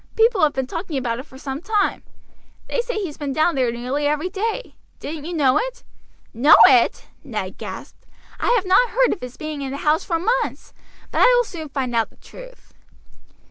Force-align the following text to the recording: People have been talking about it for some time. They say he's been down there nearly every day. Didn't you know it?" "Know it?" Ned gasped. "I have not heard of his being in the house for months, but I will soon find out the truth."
People 0.15 0.41
have 0.41 0.53
been 0.53 0.65
talking 0.65 0.97
about 0.97 1.19
it 1.19 1.27
for 1.27 1.37
some 1.37 1.61
time. 1.61 2.01
They 2.67 2.81
say 2.81 2.95
he's 2.95 3.19
been 3.19 3.33
down 3.33 3.53
there 3.53 3.71
nearly 3.71 4.07
every 4.07 4.29
day. 4.29 4.73
Didn't 4.99 5.25
you 5.25 5.33
know 5.35 5.59
it?" 5.59 5.83
"Know 6.33 6.55
it?" 6.65 7.05
Ned 7.23 7.59
gasped. 7.59 8.07
"I 8.39 8.47
have 8.55 8.65
not 8.65 8.89
heard 8.89 9.13
of 9.13 9.21
his 9.21 9.37
being 9.37 9.61
in 9.61 9.69
the 9.69 9.77
house 9.77 10.03
for 10.03 10.17
months, 10.17 10.73
but 11.11 11.19
I 11.19 11.25
will 11.25 11.43
soon 11.43 11.69
find 11.69 11.93
out 11.93 12.09
the 12.09 12.15
truth." 12.17 12.73